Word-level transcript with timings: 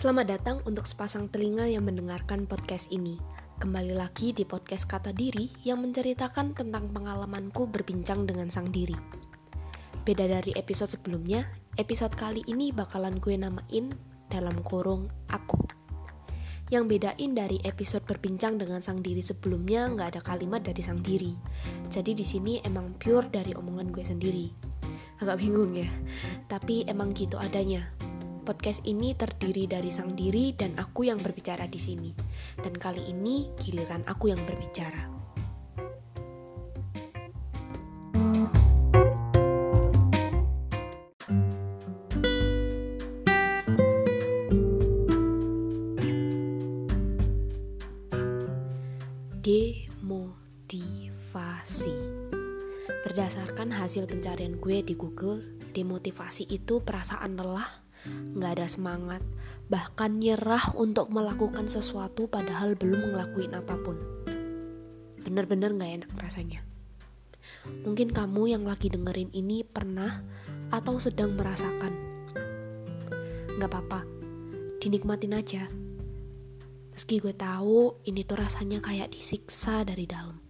Selamat 0.00 0.32
datang 0.32 0.64
untuk 0.64 0.88
sepasang 0.88 1.28
telinga 1.28 1.68
yang 1.68 1.84
mendengarkan 1.84 2.48
podcast 2.48 2.88
ini. 2.88 3.20
Kembali 3.60 3.92
lagi 3.92 4.32
di 4.32 4.48
podcast 4.48 4.88
Kata 4.88 5.12
Diri 5.12 5.52
yang 5.60 5.84
menceritakan 5.84 6.56
tentang 6.56 6.88
pengalamanku 6.88 7.68
berbincang 7.68 8.24
dengan 8.24 8.48
sang 8.48 8.72
diri. 8.72 8.96
Beda 10.00 10.24
dari 10.24 10.56
episode 10.56 10.96
sebelumnya, 10.96 11.44
episode 11.76 12.16
kali 12.16 12.40
ini 12.48 12.72
bakalan 12.72 13.20
gue 13.20 13.36
namain 13.36 13.92
dalam 14.32 14.64
kurung 14.64 15.12
aku. 15.28 15.68
Yang 16.72 16.96
bedain 16.96 17.36
dari 17.36 17.60
episode 17.68 18.08
berbincang 18.08 18.56
dengan 18.56 18.80
sang 18.80 19.04
diri 19.04 19.20
sebelumnya 19.20 19.84
nggak 19.84 20.16
ada 20.16 20.20
kalimat 20.24 20.64
dari 20.64 20.80
sang 20.80 21.04
diri. 21.04 21.36
Jadi 21.92 22.16
di 22.16 22.24
sini 22.24 22.56
emang 22.64 22.96
pure 22.96 23.28
dari 23.28 23.52
omongan 23.52 23.92
gue 23.92 24.04
sendiri. 24.08 24.48
Agak 25.20 25.44
bingung 25.44 25.76
ya, 25.76 25.92
tapi 26.48 26.88
emang 26.88 27.12
gitu 27.12 27.36
adanya. 27.36 27.84
Podcast 28.50 28.82
ini 28.82 29.14
terdiri 29.14 29.70
dari 29.70 29.94
sang 29.94 30.18
diri 30.18 30.50
dan 30.50 30.74
aku 30.74 31.06
yang 31.06 31.22
berbicara 31.22 31.70
di 31.70 31.78
sini. 31.78 32.10
Dan 32.58 32.74
kali 32.74 32.98
ini 33.06 33.46
giliran 33.54 34.02
aku 34.10 34.34
yang 34.34 34.42
berbicara. 34.42 35.06
Demotivasi 49.46 51.94
Berdasarkan 53.06 53.70
hasil 53.70 54.10
pencarian 54.10 54.58
gue 54.58 54.82
di 54.82 54.98
Google, 54.98 55.38
demotivasi 55.70 56.50
itu 56.50 56.82
perasaan 56.82 57.38
lelah, 57.38 57.89
nggak 58.08 58.60
ada 58.60 58.66
semangat, 58.66 59.22
bahkan 59.68 60.20
nyerah 60.20 60.72
untuk 60.76 61.08
melakukan 61.12 61.66
sesuatu 61.66 62.26
padahal 62.26 62.76
belum 62.76 63.12
ngelakuin 63.12 63.56
apa 63.56 63.74
pun. 63.80 63.96
Bener-bener 65.20 65.74
nggak 65.76 65.92
enak 66.04 66.10
rasanya. 66.16 66.64
Mungkin 67.84 68.12
kamu 68.12 68.56
yang 68.56 68.64
lagi 68.64 68.88
dengerin 68.88 69.30
ini 69.36 69.62
pernah 69.62 70.24
atau 70.72 70.96
sedang 70.96 71.36
merasakan. 71.36 71.92
Nggak 73.60 73.68
apa-apa, 73.68 74.00
dinikmatin 74.80 75.36
aja 75.36 75.68
Meski 77.00 77.16
gue 77.16 77.32
tahu 77.32 77.96
ini 78.04 78.28
tuh 78.28 78.44
rasanya 78.44 78.76
kayak 78.84 79.14
disiksa 79.14 79.88
dari 79.88 80.04
dalam. 80.04 80.49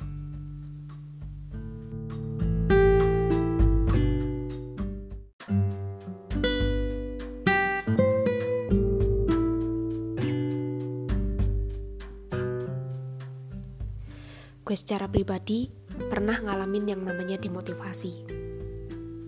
Gue 14.71 14.79
secara 14.79 15.11
pribadi 15.11 15.67
pernah 16.07 16.39
ngalamin 16.39 16.95
yang 16.95 17.03
namanya 17.03 17.35
demotivasi. 17.43 18.23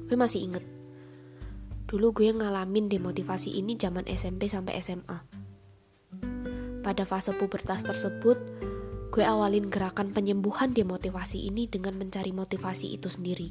Gue 0.07 0.15
masih 0.15 0.47
inget. 0.47 0.63
Dulu 1.91 2.15
gue 2.15 2.31
ngalamin 2.31 2.87
demotivasi 2.87 3.59
ini 3.59 3.75
zaman 3.75 4.07
SMP 4.07 4.47
sampai 4.47 4.79
SMA 4.79 5.43
pada 6.83 7.07
fase 7.07 7.31
pubertas 7.33 7.87
tersebut, 7.87 8.37
gue 9.15 9.25
awalin 9.25 9.71
gerakan 9.71 10.11
penyembuhan 10.11 10.75
demotivasi 10.75 11.47
ini 11.47 11.71
dengan 11.71 11.95
mencari 11.95 12.35
motivasi 12.35 12.99
itu 12.99 13.07
sendiri. 13.07 13.49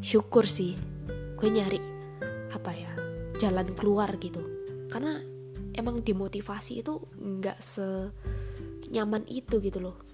Syukur 0.00 0.48
sih, 0.48 0.74
gue 1.36 1.48
nyari 1.52 1.78
apa 2.50 2.72
ya 2.72 2.92
jalan 3.36 3.76
keluar 3.76 4.08
gitu. 4.18 4.40
Karena 4.88 5.20
emang 5.76 6.00
demotivasi 6.00 6.80
itu 6.80 6.96
nggak 7.20 7.60
senyaman 7.60 9.28
itu 9.28 9.60
gitu 9.60 9.78
loh. 9.78 10.05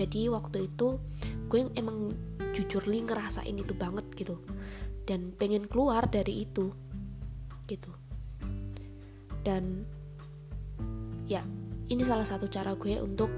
Jadi 0.00 0.32
waktu 0.32 0.72
itu 0.72 0.96
gue 1.52 1.68
emang 1.76 2.08
jujur 2.56 2.88
li 2.88 3.04
ngerasain 3.04 3.52
itu 3.52 3.76
banget 3.76 4.08
gitu. 4.16 4.40
Dan 5.04 5.36
pengen 5.36 5.68
keluar 5.68 6.08
dari 6.08 6.48
itu 6.48 6.72
gitu. 7.68 7.92
Dan 9.44 9.84
ya 11.28 11.44
ini 11.92 12.00
salah 12.00 12.24
satu 12.24 12.48
cara 12.48 12.72
gue 12.80 12.96
untuk 12.96 13.28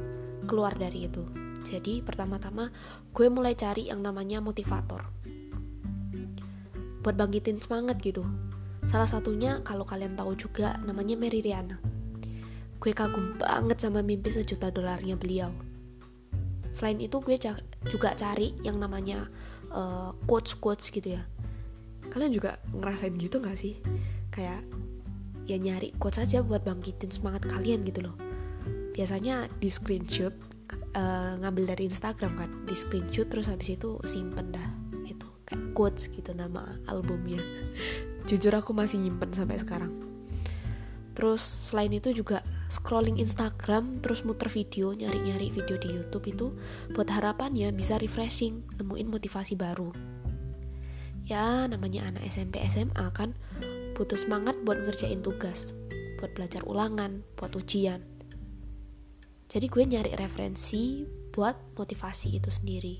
keluar 0.46 0.78
dari 0.78 1.10
itu. 1.10 1.26
Jadi 1.66 1.98
pertama-tama 1.98 2.70
gue 3.10 3.26
mulai 3.26 3.58
cari 3.58 3.90
yang 3.90 3.98
namanya 3.98 4.38
motivator. 4.38 5.02
Buat 7.02 7.18
bangkitin 7.18 7.58
semangat 7.58 7.98
gitu. 8.06 8.22
Salah 8.86 9.10
satunya 9.10 9.58
kalau 9.66 9.82
kalian 9.82 10.14
tahu 10.14 10.38
juga 10.38 10.78
namanya 10.86 11.18
Mary 11.18 11.42
Riana. 11.42 11.82
Gue 12.78 12.94
kagum 12.94 13.34
banget 13.34 13.82
sama 13.82 13.98
mimpi 14.06 14.30
sejuta 14.30 14.70
dolarnya 14.70 15.18
beliau 15.18 15.71
selain 16.72 16.98
itu 16.98 17.20
gue 17.20 17.36
juga 17.86 18.16
cari 18.16 18.56
yang 18.64 18.80
namanya 18.80 19.28
uh, 19.70 20.10
eh, 20.10 20.10
quotes 20.24 20.56
quotes 20.56 20.88
gitu 20.88 21.16
ya. 21.16 21.22
Kalian 22.08 22.32
juga 22.32 22.60
ngerasain 22.72 23.14
gitu 23.16 23.40
gak 23.40 23.56
sih? 23.56 23.78
Kayak 24.32 24.64
ya 25.44 25.56
nyari 25.60 25.92
quotes 26.00 26.20
aja 26.20 26.40
buat 26.40 26.64
bangkitin 26.64 27.12
semangat 27.12 27.44
kalian 27.48 27.84
gitu 27.84 28.04
loh. 28.08 28.16
Biasanya 28.92 29.48
di 29.60 29.72
screenshot 29.72 30.32
uh, 30.96 31.40
ngambil 31.40 31.76
dari 31.76 31.88
Instagram 31.88 32.36
kan. 32.36 32.50
Di 32.68 32.76
screenshot 32.76 33.28
terus 33.28 33.48
habis 33.48 33.72
itu 33.72 33.96
simpen 34.04 34.52
dah. 34.52 34.68
Itu 35.08 35.28
kayak 35.48 35.72
quotes 35.72 36.12
gitu 36.12 36.36
nama 36.36 36.76
albumnya. 36.88 37.40
Jujur 38.28 38.52
aku 38.52 38.76
masih 38.76 39.00
nyimpen 39.00 39.32
sampai 39.32 39.58
sekarang 39.58 40.11
terus 41.22 41.38
selain 41.38 41.94
itu 41.94 42.10
juga 42.10 42.42
scrolling 42.66 43.22
Instagram 43.22 44.02
terus 44.02 44.26
muter 44.26 44.50
video 44.50 44.90
nyari-nyari 44.90 45.54
video 45.54 45.78
di 45.78 45.94
YouTube 45.94 46.26
itu 46.34 46.50
buat 46.90 47.06
harapannya 47.06 47.70
bisa 47.70 47.94
refreshing 48.02 48.66
nemuin 48.82 49.06
motivasi 49.06 49.54
baru 49.54 49.94
ya 51.22 51.70
namanya 51.70 52.10
anak 52.10 52.26
SMP 52.26 52.58
SMA 52.66 53.06
kan 53.14 53.38
butuh 53.92 54.16
semangat 54.16 54.56
buat 54.64 54.80
ngerjain 54.82 55.20
tugas, 55.20 55.76
buat 56.16 56.32
belajar 56.32 56.64
ulangan, 56.64 57.22
buat 57.36 57.52
ujian. 57.54 58.00
Jadi 59.52 59.66
gue 59.68 59.84
nyari 59.84 60.16
referensi 60.16 61.04
buat 61.30 61.76
motivasi 61.76 62.40
itu 62.40 62.48
sendiri. 62.48 62.96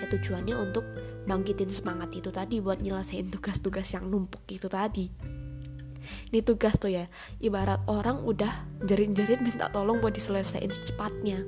Ya 0.00 0.08
tujuannya 0.08 0.56
untuk 0.56 0.82
bangkitin 1.28 1.68
semangat 1.68 2.10
itu 2.16 2.32
tadi 2.32 2.64
buat 2.64 2.80
nyelesain 2.80 3.28
tugas-tugas 3.28 3.92
yang 3.92 4.08
numpuk 4.08 4.42
itu 4.48 4.66
tadi. 4.72 5.37
Ini 6.28 6.40
tugas 6.44 6.76
tuh 6.76 6.92
ya, 6.92 7.08
ibarat 7.40 7.82
orang 7.88 8.22
udah 8.22 8.50
jerit-jerit 8.84 9.40
minta 9.40 9.72
tolong 9.72 9.98
buat 9.98 10.12
diselesaikan 10.12 10.72
secepatnya. 10.72 11.42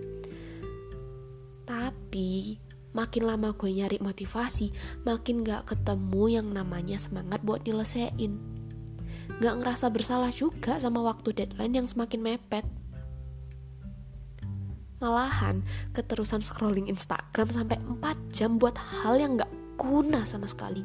Tapi 1.69 2.59
makin 2.91 3.23
lama 3.23 3.55
gue 3.55 3.71
nyari 3.71 4.03
motivasi, 4.03 4.75
makin 5.07 5.47
gak 5.47 5.71
ketemu 5.71 6.25
yang 6.41 6.49
namanya 6.51 6.99
semangat 6.99 7.39
buat 7.47 7.63
nyelesain. 7.63 8.33
Gak 9.39 9.55
ngerasa 9.63 9.89
bersalah 9.95 10.35
juga 10.35 10.77
sama 10.83 11.01
waktu 11.07 11.31
deadline 11.33 11.81
yang 11.83 11.87
semakin 11.87 12.21
mepet. 12.21 12.67
Malahan, 15.01 15.65
keterusan 15.97 16.45
scrolling 16.45 16.91
Instagram 16.91 17.49
sampai 17.49 17.81
4 17.81 18.37
jam 18.37 18.61
buat 18.61 18.77
hal 18.77 19.17
yang 19.17 19.41
gak 19.41 19.49
guna 19.81 20.29
sama 20.29 20.45
sekali. 20.45 20.85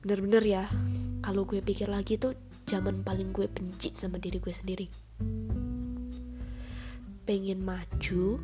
Bener-bener 0.00 0.40
ya, 0.40 0.64
kalau 1.20 1.44
gue 1.44 1.60
pikir 1.60 1.92
lagi 1.92 2.16
tuh 2.16 2.32
zaman 2.64 3.04
paling 3.04 3.36
gue 3.36 3.44
benci 3.52 3.92
sama 3.92 4.16
diri 4.16 4.40
gue 4.40 4.54
sendiri. 4.54 4.86
Pengen 7.28 7.60
maju, 7.60 8.40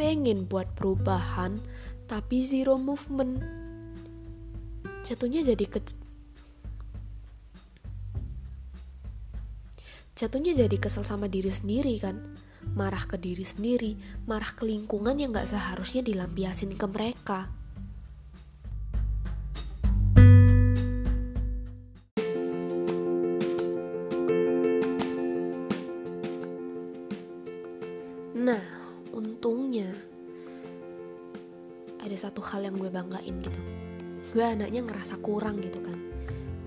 pengen 0.00 0.48
buat 0.48 0.72
perubahan, 0.72 1.60
tapi 2.08 2.48
zero 2.48 2.80
movement. 2.80 3.44
Jatuhnya 5.04 5.44
jadi 5.44 5.68
ke 5.68 5.84
Jatuhnya 10.16 10.56
jadi 10.56 10.76
kesel 10.80 11.04
sama 11.04 11.28
diri 11.28 11.52
sendiri 11.52 12.00
kan. 12.00 12.40
Marah 12.72 13.04
ke 13.04 13.20
diri 13.20 13.44
sendiri 13.44 13.92
Marah 14.24 14.56
ke 14.56 14.64
lingkungan 14.64 15.20
yang 15.20 15.36
gak 15.36 15.52
seharusnya 15.52 16.00
dilampiasin 16.00 16.72
ke 16.72 16.86
mereka 16.88 17.52
satu 32.24 32.40
hal 32.40 32.64
yang 32.64 32.76
gue 32.80 32.88
banggain 32.88 33.36
gitu. 33.44 33.60
Gue 34.32 34.44
anaknya 34.44 34.80
ngerasa 34.80 35.20
kurang 35.20 35.60
gitu 35.60 35.84
kan. 35.84 35.98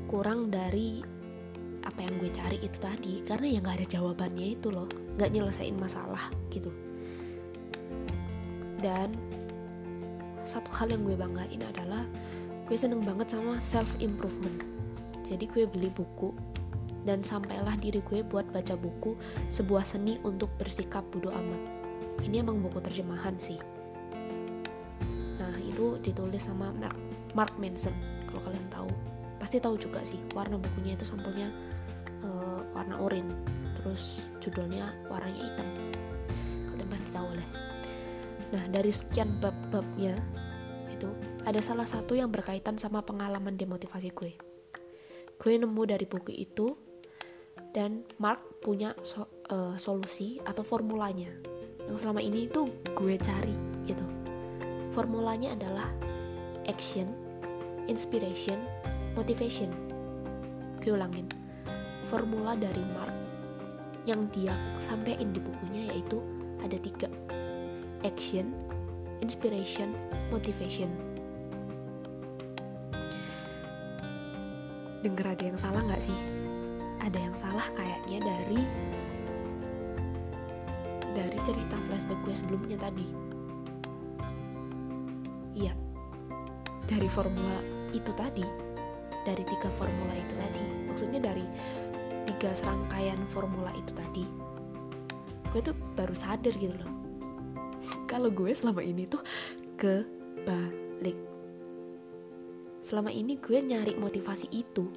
Kurang 0.06 0.54
dari 0.54 1.02
apa 1.82 2.00
yang 2.04 2.20
gue 2.20 2.30
cari 2.30 2.62
itu 2.62 2.78
tadi 2.78 3.26
karena 3.26 3.58
ya 3.58 3.60
nggak 3.64 3.76
ada 3.82 3.88
jawabannya 3.98 4.48
itu 4.54 4.70
loh. 4.70 4.86
Nggak 5.18 5.30
nyelesain 5.34 5.74
masalah 5.74 6.30
gitu. 6.54 6.70
Dan 8.78 9.18
satu 10.46 10.70
hal 10.78 10.94
yang 10.94 11.02
gue 11.02 11.18
banggain 11.18 11.66
adalah 11.66 12.06
gue 12.70 12.78
seneng 12.78 13.02
banget 13.02 13.34
sama 13.34 13.58
self 13.58 13.98
improvement 13.98 14.78
jadi 15.28 15.44
gue 15.52 15.68
beli 15.68 15.92
buku 15.92 16.32
dan 17.04 17.20
sampailah 17.20 17.76
diri 17.84 18.00
gue 18.08 18.24
buat 18.24 18.48
baca 18.56 18.80
buku 18.80 19.20
sebuah 19.52 19.84
seni 19.84 20.20
untuk 20.24 20.48
bersikap 20.56 21.04
bodoh 21.12 21.36
amat. 21.36 21.62
Ini 22.24 22.44
emang 22.44 22.64
buku 22.64 22.80
terjemahan 22.80 23.36
sih 23.36 23.60
itu 25.78 26.02
ditulis 26.02 26.42
sama 26.42 26.74
Mark, 26.74 26.98
Mark 27.38 27.54
Manson 27.62 27.94
kalau 28.26 28.42
kalian 28.50 28.66
tahu. 28.74 28.90
Pasti 29.38 29.62
tahu 29.62 29.78
juga 29.78 30.02
sih 30.02 30.18
warna 30.34 30.58
bukunya 30.58 30.98
itu 30.98 31.06
sampulnya 31.06 31.54
uh, 32.26 32.66
warna 32.74 32.98
oranye 32.98 33.38
terus 33.78 34.26
judulnya 34.42 34.90
warnanya 35.06 35.38
hitam. 35.38 35.70
Kalian 36.74 36.90
pasti 36.90 37.10
tahu 37.14 37.30
lah. 37.30 37.48
Nah 38.58 38.64
dari 38.74 38.90
sekian 38.90 39.38
bab-babnya 39.38 40.18
itu 40.90 41.14
ada 41.46 41.62
salah 41.62 41.86
satu 41.86 42.18
yang 42.18 42.34
berkaitan 42.34 42.82
sama 42.82 43.06
pengalaman 43.06 43.54
demotivasi 43.54 44.10
gue. 44.18 44.34
Gue 45.38 45.62
nemu 45.62 45.82
dari 45.86 46.10
buku 46.10 46.34
itu 46.34 46.74
dan 47.78 48.02
Mark 48.18 48.66
punya 48.66 48.98
so, 49.06 49.30
uh, 49.54 49.78
solusi 49.78 50.42
atau 50.42 50.66
formulanya. 50.66 51.30
Yang 51.86 52.02
selama 52.02 52.26
ini 52.26 52.50
itu 52.50 52.66
gue 52.98 53.14
cari 53.22 53.54
gitu 53.86 54.17
formulanya 54.98 55.54
adalah 55.54 55.86
action 56.66 57.06
inspiration 57.86 58.58
motivation. 59.14 59.70
Gue 60.82 60.98
formula 62.10 62.58
dari 62.58 62.82
Mark 62.98 63.14
yang 64.10 64.26
dia 64.34 64.58
sampaikan 64.82 65.30
di 65.30 65.38
bukunya 65.38 65.94
yaitu 65.94 66.18
ada 66.66 66.82
tiga. 66.82 67.06
Action 68.02 68.50
inspiration 69.22 69.94
motivation. 70.34 70.90
Denger 75.06 75.38
ada 75.38 75.44
yang 75.46 75.60
salah 75.62 75.86
nggak 75.86 76.02
sih? 76.02 76.18
Ada 77.06 77.22
yang 77.22 77.38
salah 77.38 77.70
kayaknya 77.78 78.26
dari 78.26 78.62
dari 81.14 81.38
cerita 81.46 81.78
flashback 81.86 82.18
gue 82.26 82.34
sebelumnya 82.34 82.82
tadi 82.82 83.37
iya. 85.58 85.74
Dari 86.86 87.10
formula 87.10 87.60
itu 87.92 88.14
tadi. 88.14 88.46
Dari 89.26 89.44
tiga 89.44 89.68
formula 89.76 90.14
itu 90.14 90.34
tadi. 90.38 90.64
Maksudnya 90.88 91.20
dari 91.20 91.44
tiga 92.30 92.54
serangkaian 92.54 93.20
formula 93.28 93.74
itu 93.76 93.92
tadi. 93.98 94.26
Gue 95.52 95.62
tuh 95.66 95.76
baru 95.98 96.14
sadar 96.14 96.54
gitu 96.56 96.72
loh. 96.78 96.92
Kalau 98.12 98.30
gue 98.30 98.54
selama 98.54 98.86
ini 98.86 99.10
tuh 99.10 99.20
kebalik. 99.76 101.18
Selama 102.80 103.12
ini 103.12 103.36
gue 103.42 103.58
nyari 103.60 103.98
motivasi 103.98 104.48
itu. 104.54 104.88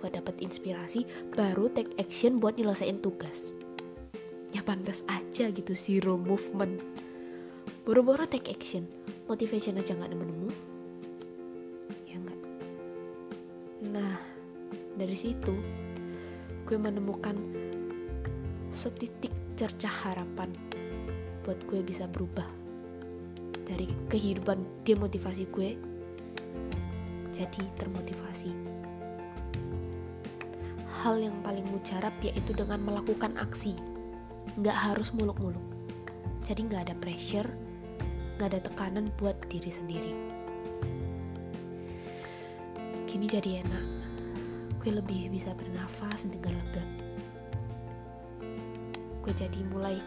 Buat 0.00 0.16
dapet 0.16 0.40
inspirasi 0.40 1.04
baru 1.36 1.68
take 1.68 1.92
action 2.00 2.40
buat 2.40 2.56
nyelesain 2.56 3.04
tugas. 3.04 3.52
Ya 4.50 4.64
pantas 4.64 5.04
aja 5.06 5.52
gitu 5.52 5.76
zero 5.76 6.16
movement 6.16 6.80
boro-boro 7.86 8.28
take 8.28 8.52
action 8.52 8.84
motivation 9.28 9.78
aja 9.80 9.96
nggak 9.96 10.10
nemu-nemu 10.12 10.50
ya 12.08 12.16
nggak 12.20 12.40
nah 13.90 14.14
dari 14.96 15.16
situ 15.16 15.54
gue 16.68 16.78
menemukan 16.78 17.34
setitik 18.70 19.32
cercah 19.58 19.92
harapan 20.06 20.52
buat 21.42 21.58
gue 21.66 21.80
bisa 21.82 22.06
berubah 22.08 22.46
dari 23.64 23.88
kehidupan 24.12 24.62
demotivasi 24.86 25.48
gue 25.50 25.74
jadi 27.30 27.62
termotivasi 27.80 28.70
hal 31.00 31.16
yang 31.16 31.32
paling 31.40 31.64
mujarab 31.72 32.12
yaitu 32.20 32.52
dengan 32.52 32.76
melakukan 32.84 33.32
aksi. 33.40 33.72
Nggak 34.60 34.76
harus 34.76 35.08
muluk-muluk. 35.16 35.62
Jadi 36.44 36.68
nggak 36.68 36.92
ada 36.92 36.94
pressure, 37.00 37.48
nggak 38.40 38.56
ada 38.56 38.60
tekanan 38.64 39.12
buat 39.20 39.36
diri 39.52 39.68
sendiri. 39.68 40.16
Gini 43.04 43.28
jadi 43.28 43.60
enak. 43.60 43.86
Gue 44.80 44.96
lebih 44.96 45.28
bisa 45.28 45.52
bernafas 45.52 46.24
dengan 46.24 46.56
lega. 46.56 46.84
Gue 49.20 49.36
jadi 49.36 49.60
mulai 49.68 50.00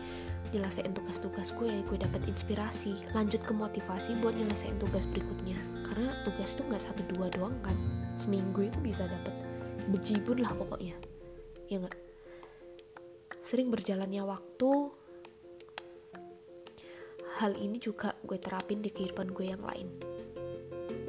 nyelesain 0.49 0.97
tugas-tugas 0.97 1.53
gue, 1.53 1.85
gue 1.85 1.97
dapat 2.01 2.25
inspirasi, 2.25 2.97
lanjut 3.13 3.45
ke 3.45 3.53
motivasi 3.53 4.17
buat 4.17 4.33
nyelesain 4.33 4.81
tugas 4.81 5.05
berikutnya. 5.05 5.61
Karena 5.85 6.17
tugas 6.25 6.57
itu 6.57 6.65
nggak 6.65 6.81
satu 6.81 7.05
dua 7.13 7.29
doang 7.29 7.53
kan, 7.61 7.77
seminggu 8.17 8.65
itu 8.65 8.81
bisa 8.81 9.05
dapat 9.05 9.33
bejibun 9.91 10.39
lah 10.39 10.55
pokoknya 10.55 10.95
ya 11.67 11.81
nggak 11.81 11.97
sering 13.43 13.67
berjalannya 13.67 14.23
waktu 14.23 14.71
hal 17.33 17.57
ini 17.57 17.81
juga 17.81 18.13
gue 18.21 18.37
terapin 18.37 18.85
di 18.85 18.93
kehidupan 18.93 19.33
gue 19.33 19.49
yang 19.49 19.63
lain. 19.65 19.89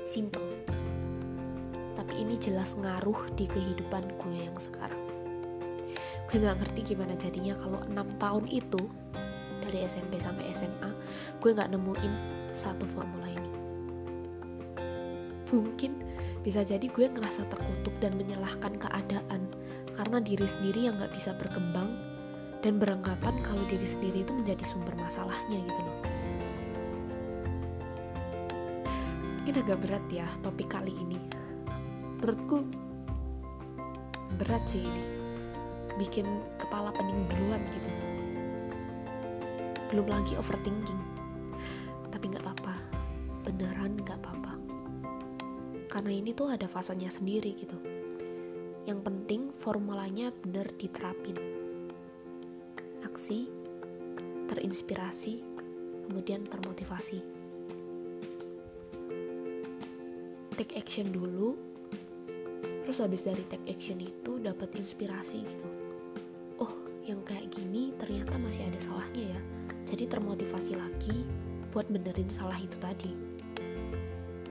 Simple. 0.09 0.65
Tapi 2.01 2.15
ini 2.17 2.41
jelas 2.41 2.73
ngaruh 2.81 3.29
di 3.37 3.45
kehidupan 3.45 4.09
gue 4.17 4.37
yang 4.49 4.57
sekarang. 4.57 5.01
Gue 6.33 6.41
nggak 6.41 6.65
ngerti 6.65 6.97
gimana 6.97 7.13
jadinya 7.21 7.53
kalau 7.61 7.77
6 7.85 8.17
tahun 8.17 8.45
itu 8.49 8.89
dari 9.61 9.85
SMP 9.85 10.17
sampai 10.17 10.49
SMA 10.57 10.91
gue 11.45 11.51
nggak 11.53 11.77
nemuin 11.77 12.13
satu 12.57 12.89
formula 12.89 13.29
ini. 13.29 13.53
Mungkin 15.53 15.93
bisa 16.41 16.65
jadi 16.65 16.89
gue 16.89 17.05
ngerasa 17.05 17.45
terkutuk 17.53 17.93
dan 18.01 18.17
menyalahkan 18.17 18.81
keadaan 18.81 19.53
karena 19.93 20.19
diri 20.25 20.45
sendiri 20.49 20.89
yang 20.89 20.99
gak 20.99 21.15
bisa 21.15 21.33
berkembang 21.39 22.14
dan 22.65 22.81
beranggapan 22.81 23.37
kalau 23.45 23.61
diri 23.69 23.85
sendiri 23.85 24.25
itu 24.25 24.33
menjadi 24.33 24.65
sumber 24.65 24.97
masalahnya 24.97 25.61
gitu 25.61 25.81
loh. 25.85 25.99
Mungkin 29.45 29.55
agak 29.61 29.79
berat 29.85 30.05
ya 30.09 30.25
topik 30.41 30.73
kali 30.73 30.97
ini. 30.97 31.21
Menurutku 32.25 32.65
berat 34.41 34.65
sih 34.65 34.81
ini. 34.81 35.05
Bikin 36.01 36.25
kepala 36.57 36.89
pening 36.97 37.29
duluan 37.29 37.61
gitu. 37.61 37.91
Belum 39.93 40.09
lagi 40.09 40.33
overthinking. 40.41 41.03
Tapi 42.09 42.33
gak 42.33 42.41
apa-apa. 42.49 42.75
Beneran 43.45 44.01
gak 44.01 44.17
apa-apa 44.25 44.57
karena 45.95 46.11
ini 46.11 46.35
tuh 46.35 46.51
ada 46.51 46.67
fasanya 46.67 47.07
sendiri 47.07 47.55
gitu 47.55 47.79
yang 48.83 48.99
penting 48.99 49.55
formulanya 49.55 50.35
bener 50.43 50.67
diterapin 50.75 51.54
aksi 53.15 53.47
terinspirasi 54.51 55.39
kemudian 56.11 56.43
termotivasi. 56.51 57.23
Take 60.59 60.75
action 60.75 61.15
dulu 61.15 61.55
terus 62.83 62.99
habis 62.99 63.23
dari 63.23 63.47
take 63.47 63.71
action 63.71 64.03
itu 64.03 64.43
dapat 64.43 64.67
inspirasi 64.75 65.47
gitu. 65.47 65.69
Oh 66.59 66.75
yang 67.07 67.23
kayak 67.23 67.55
gini 67.55 67.95
ternyata 68.03 68.35
masih 68.35 68.67
ada 68.67 68.83
salahnya 68.83 69.31
ya. 69.31 69.41
Jadi 69.95 70.11
termotivasi 70.11 70.75
lagi 70.75 71.23
buat 71.71 71.87
benerin 71.87 72.27
salah 72.35 72.59
itu 72.59 72.75
tadi. 72.83 73.15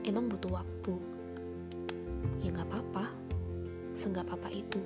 Emang 0.08 0.32
butuh 0.32 0.64
waktu. 0.64 0.96
Ya 2.40 2.48
nggak 2.48 2.72
apa-apa. 2.72 3.12
Seenggak 3.92 4.24
apa 4.32 4.48
itu. 4.48 4.80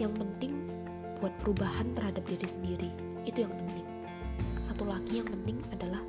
Yang 0.00 0.16
penting 0.16 0.72
buat 1.22 1.30
perubahan 1.38 1.94
terhadap 1.94 2.26
diri 2.26 2.42
sendiri. 2.42 2.90
Itu 3.22 3.46
yang 3.46 3.54
penting. 3.54 3.86
Satu 4.58 4.82
lagi 4.82 5.22
yang 5.22 5.30
penting 5.30 5.62
adalah 5.70 6.02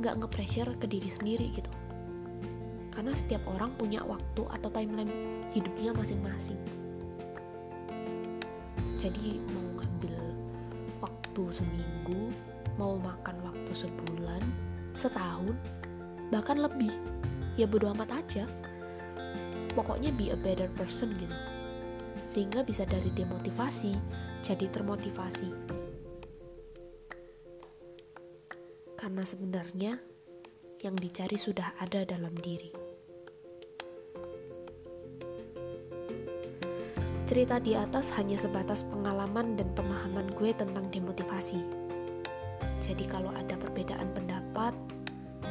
nggak 0.00 0.24
nge-pressure 0.24 0.72
ke 0.80 0.88
diri 0.88 1.12
sendiri 1.12 1.52
gitu. 1.52 1.68
Karena 2.88 3.12
setiap 3.12 3.44
orang 3.44 3.76
punya 3.76 4.00
waktu 4.00 4.48
atau 4.48 4.72
timeline 4.72 5.44
hidupnya 5.52 5.92
masing-masing. 5.92 6.56
Jadi 8.96 9.36
mau 9.52 9.84
ngambil 9.84 10.16
waktu 11.04 11.42
seminggu 11.52 12.32
mau 12.80 12.96
makan 12.96 13.36
waktu 13.44 13.72
sebulan 13.76 14.40
setahun 14.96 15.52
bahkan 16.32 16.56
lebih. 16.56 16.96
Ya 17.60 17.68
bodo 17.68 17.92
amat 17.92 18.08
aja. 18.16 18.48
Pokoknya 19.76 20.08
be 20.16 20.32
a 20.32 20.36
better 20.40 20.72
person 20.72 21.12
gitu 21.20 21.36
sehingga 22.32 22.64
bisa 22.64 22.88
dari 22.88 23.12
demotivasi 23.12 23.92
jadi 24.40 24.66
termotivasi. 24.72 25.52
Karena 28.96 29.22
sebenarnya 29.28 30.00
yang 30.80 30.96
dicari 30.96 31.36
sudah 31.36 31.76
ada 31.76 32.08
dalam 32.08 32.32
diri. 32.40 32.72
Cerita 37.28 37.60
di 37.60 37.76
atas 37.76 38.12
hanya 38.16 38.36
sebatas 38.40 38.84
pengalaman 38.88 39.56
dan 39.56 39.68
pemahaman 39.76 40.32
gue 40.36 40.52
tentang 40.56 40.88
demotivasi. 40.88 41.60
Jadi 42.82 43.04
kalau 43.08 43.30
ada 43.32 43.56
perbedaan 43.56 44.10
pendapat 44.12 44.74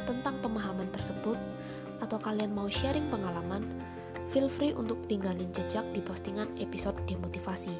tentang 0.04 0.38
pemahaman 0.42 0.90
tersebut 0.92 1.38
atau 2.02 2.18
kalian 2.18 2.52
mau 2.52 2.68
sharing 2.68 3.08
pengalaman 3.08 3.66
feel 4.32 4.48
free 4.48 4.72
untuk 4.72 4.96
tinggalin 5.12 5.52
jejak 5.52 5.84
di 5.92 6.00
postingan 6.00 6.48
episode 6.56 6.96
demotivasi. 7.04 7.76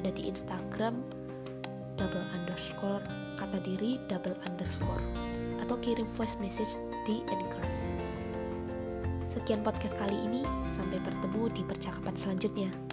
Ada 0.00 0.08
di 0.08 0.32
Instagram 0.32 1.04
double 2.00 2.26
underscore 2.32 3.04
kata 3.36 3.60
diri 3.60 4.00
double 4.08 4.34
underscore 4.48 5.04
atau 5.60 5.76
kirim 5.84 6.08
voice 6.16 6.40
message 6.40 6.80
di 7.04 7.20
Anchor. 7.28 7.64
Sekian 9.28 9.60
podcast 9.60 9.96
kali 10.00 10.16
ini, 10.16 10.44
sampai 10.68 11.00
bertemu 11.00 11.48
di 11.56 11.62
percakapan 11.64 12.12
selanjutnya. 12.16 12.91